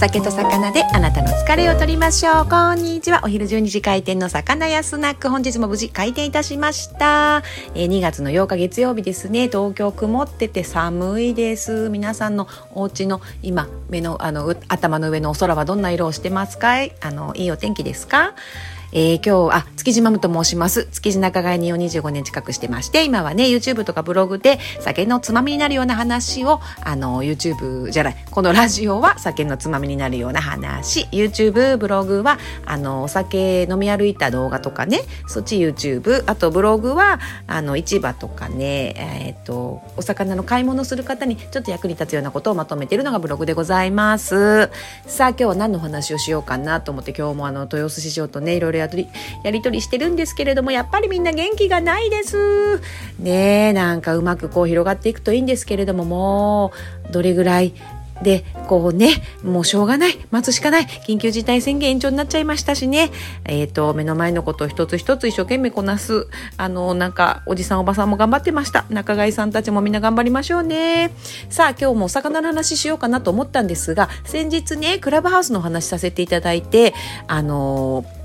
[0.00, 2.48] 酒と魚であなたの疲れを取りましょう。
[2.48, 3.20] こんにちは。
[3.22, 5.28] お昼12時開店の魚屋スナック。
[5.28, 7.42] 本日も無事開店いたしました、
[7.74, 9.48] えー、2月の8日月曜日ですね。
[9.48, 11.90] 東京曇ってて寒いです。
[11.90, 16.92] 皆さんのお家の今目のあの頭の上のお空はどんな色をしてますかい？
[17.02, 18.34] あのいいお天気ですか？
[18.92, 20.86] えー、今日、あ、築地マムと申します。
[20.86, 44.68] 築地仲買人を25年近くしてまして、今はね、YouTube とかブログで酒のつまみになるような話を、あの、YouTube じゃない、このラジオは酒のつまみになるような話、YouTube、ブログは、あの、お酒飲み歩いた動画とかね、そっち YouTube、あとブログは、あの、市場とかね、えっ、と、お魚の買い物する方にちょっと役に立つようなことをまとめているのがブログでございます。
[45.06, 49.08] さあ、今日は何の話をしようかなと思って、今日もあの、豊洲市場とね、いろいろやり
[49.44, 52.80] やり取りしてるんですけれどもやっぱりみんな元気がないです
[53.18, 56.72] ねなんかうまくこう広がっていくといいんですけれどもも
[57.08, 57.74] うどれぐらい
[58.22, 60.18] で、こうね、もうしょうがない。
[60.30, 60.84] 待つしかない。
[60.84, 63.10] 緊急事態宣言延長になっちゃいましたしね。
[63.46, 66.28] えっ、ー、と、目の前のことを一つ一つ一生懸命こなす。
[66.56, 68.84] あの、なんか、おじさんおばさんも頑張ってました。
[68.90, 71.12] 仲買さんたちもみんな頑張りましょうね。
[71.48, 76.94] さあ、今日もお魚の話しようかなと思ったんですが、先日ね、クラブハウスの話させていただいて、
[77.26, 78.19] あのー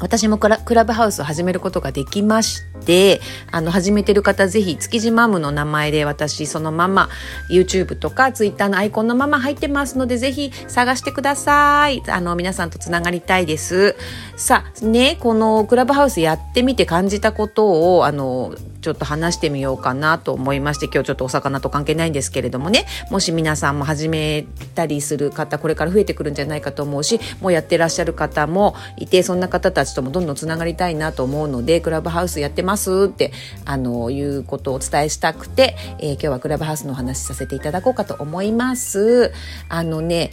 [0.00, 3.20] 私もクラブハウスを始めることができまして、
[3.52, 7.10] あの、始めてる方ぜひ、築地マムの名前で私そのまま
[7.50, 12.02] YouTube とか Twitter のアイコンのまま入ってますので、ぜひ探してください。
[12.08, 13.94] あの、皆さんとつながりたいです。
[14.36, 33.32] さあ、ね、このクラブハウスやってみて感じたことを、あの、ちょっと話してみようかなと思いまして今日ちょっとお魚と関係ないんですけれどもねもし皆さんも始めたりする方これから増えてくるんじゃないかと思うしもうやってらっしゃる方もいてそんな方たちともどんどんつながりたいなと思うのでクラブハウスやってますって
[33.64, 39.32] あのいうことをお伝えしたくて、えー、今日はクラブハウスのお話しさせていただこうかと思います。
[39.68, 40.30] あのね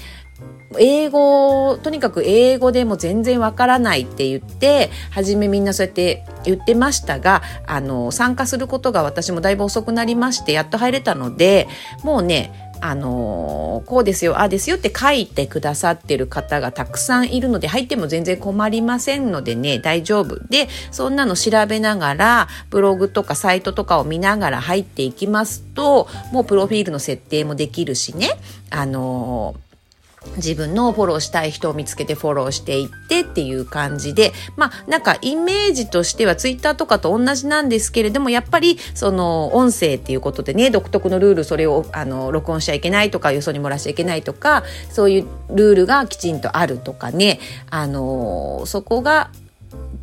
[0.80, 11.68] 英語、とにかく英語でも全然わからないって言って、初めみんなそうやって言ってましたが、あの、参加することが私もだいぶ遅くなりまして、やっと入れたので、
[12.04, 20.40] もうね、あのこうですよ、ああですよって書いてくださってる方がたくさんいるので、入っても全然困りませんのでね、大丈夫。
[20.48, 28.30] で、そんなの調べながら、ブログとかサイトとかを見ながら入っていきますと、もうプロフィールの設定もできるしね、
[28.70, 29.67] あのー
[30.36, 47.40] 自分のフォローしたい人を見つけてフォローしていってっていう感じで、まあなんかイメージとしてはツイッターとかと同じなんですけれども、やっぱりその音声っていうことでね、独特のルール、それをあの録音しちゃいけないとか、よそに漏らしちゃいけないとか、そういうルールがきちんとあるとかね、
[47.70, 49.32] あの、そこが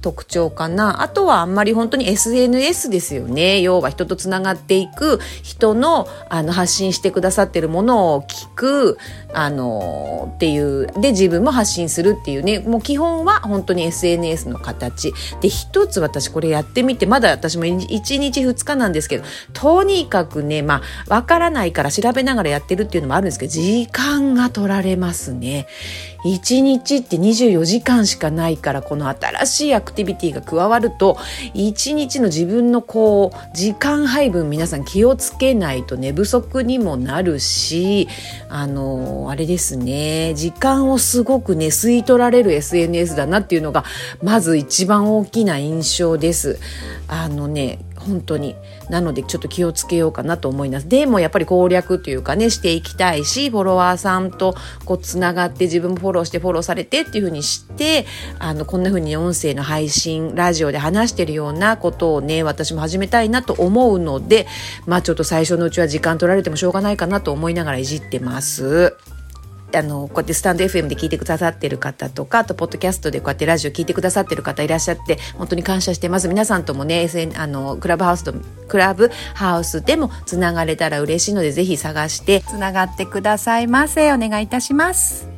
[0.04, 1.00] 特徴かな。
[1.00, 3.62] あとはあんまり本当に SNS ですよね。
[3.62, 8.98] 要は人とつながっていく、人のあの発信してくださってるものを聞く、
[9.32, 15.14] あのっていう、で自分も発信するっていうね、もう基本は本当に SNS の形。
[15.40, 25.66] で、一つ私これやってみて、まだ私も1日2日なんですけど、とにかくね、まあ、わからないから調べながらやってるっていうのもあるんですけど、時間が取られますね。
[26.24, 31.16] 1日って24時間しかないからこの新しいアククティビティが加わると
[31.54, 38.08] 一日の自分のこう時間配分皆さん気をつけないと寝不足にもなるし
[38.48, 43.84] あのあれですね時間をすごくね吸い取られる SNS だなっていうのが
[44.22, 46.58] まず一番大きな印象です。
[47.06, 48.54] あのね本当に。
[48.90, 50.88] なのでちょっと気をつけようかなと思います。
[50.88, 54.54] でもやっぱり攻略というかね、していきたいし、フォロワーさんと
[54.84, 58.06] こうつながって自分もフォローしてフォローされてっていうふうにして、
[58.38, 64.46] あの、こんな風に音声の配信、ラジオで話してるようなことをね、私も始めたいなと思うので、
[64.86, 68.96] まあちょっと最初のうちは時間取られてもしょうがないかなと思いながらいじってます。
[69.76, 76.28] あの、こうやってスタンド FM で聞いてくださってる方とか、あと、ポッドキャストでこうやってラジオ聞いてくださってる方いらっしゃって、本当に感謝してます。
[76.28, 78.34] 皆さんともね、SN、あの、クラブハウスと、
[78.68, 84.12] クラブハウスでもつながれたら嬉しいので、ぜひ探してつながってくださいませ。
[84.12, 85.33] お願いいたします。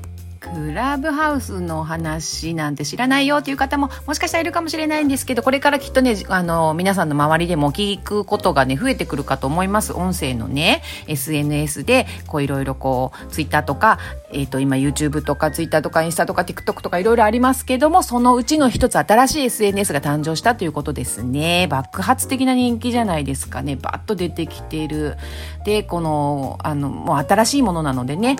[0.54, 9.93] クラブハウスの話なんて知らないよっていう方ももしかしたらいるかもしれないんですけど、これからきっとね、あの、皆さんの周りでも聞くことがね、増えてくるかと思います。
[9.93, 13.98] 音声のね、SNS で、こういろいろこう、ツイッターとか、
[14.32, 21.66] えっ、ー、と、今 YouTube とかツイッターとかインスタとか TikTok とかいろいろありますけども、そのうちの一つ新しい SNS が誕生したということですね。
[21.69, 23.76] 爆発的な人気じゃないですかね。
[23.76, 25.16] バッと出てきている。
[25.64, 28.37] で、この、あの、もう新しいものなのでね、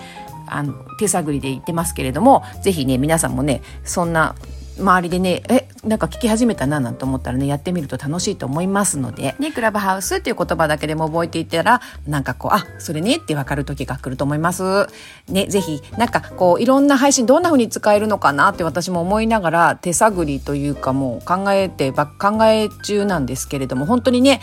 [0.47, 4.35] あの手探りで言ってますけれどもぜひね皆さんもねそんな
[4.79, 9.35] 周りでねえなんか聞き始めたななんて思ったらねやってみると楽しいと思いますので。
[9.39, 14.87] ねクラブハウスっていう言葉だけでも覚えていたらなんかこうあそれねって分かる時が来ると思います。
[15.29, 24.41] ねぜひなんかこういろんな配信どんな風に使えるのかなって私も思いながら手探りというかもう考えてば考え中なんですけれども本当にね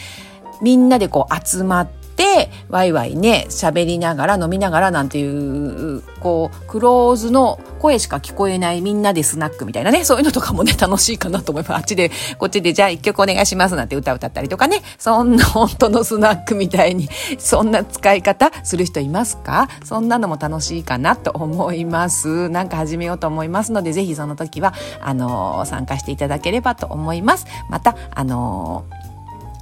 [0.61, 2.02] みんなでこう集まって
[2.69, 11.75] ワイワイね喋りながら飲みながらなんていうこうクローズの声しか聞こえないみんなでスナックみたいなねそういうのとかもね楽しいかなと思います。
[11.75, 14.81] あっちでこっちでじゃあ一曲お願いしますなんて歌歌ったりとかね。
[14.97, 19.67] そんな本当のスナックみたいにそんな使い方する人いますか？
[19.83, 22.49] そんなのも楽しいかなと思います。
[22.49, 27.45] なんか始めようと思いますのでぜひその時はあの参加していただければと思います。
[27.69, 28.85] またあの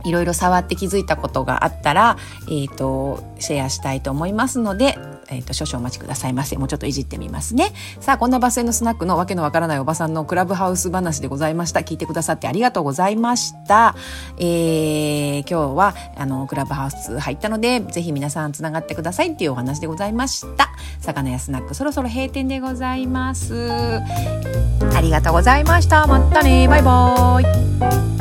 [0.03, 2.17] いろいろ触って気づいたことがあったら、
[2.47, 4.97] えっ、ー、と、シェアしたいと思いますので、
[5.29, 6.57] えっ、ー、と、少々お待ちくださいませ。
[6.57, 7.71] もうちょっといじってみますね。
[7.99, 11.81] さあ、こんなバスへのスナックのわけのわからないおばさんのクラブハウス話でございました。
[11.81, 13.95] 聞いてくださってありがとうございました。
[14.37, 20.69] えー、今日は、あの、クラブハウス入ったので、ぜひ皆さんつながってくださいっていうお話でございました。
[20.99, 23.71] 魚屋スナック、そろそろ閉店でございます。
[23.71, 26.05] ありがとうございました。
[26.07, 26.67] またね。
[26.67, 28.20] バイバーイ。